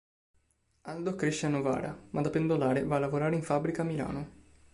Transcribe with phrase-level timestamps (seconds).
[0.81, 4.29] Aldo cresce a Novara, ma da pendolare va a lavorare in fabbrica a Milano.